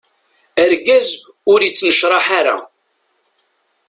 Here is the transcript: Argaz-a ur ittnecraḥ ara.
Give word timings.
Argaz-a 0.63 1.17
ur 1.51 1.59
ittnecraḥ 1.63 2.27
ara. 2.39 2.57